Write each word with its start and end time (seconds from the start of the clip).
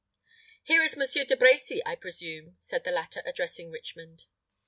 "Here 0.63 0.81
is 0.81 0.97
Monsieur 0.97 1.25
De 1.25 1.35
Brecy, 1.35 1.79
I 1.85 1.93
presume," 1.95 2.55
said 2.59 2.85
the 2.85 2.89
latter, 2.91 3.21
addressing 3.23 3.69
Richmond. 3.69 4.25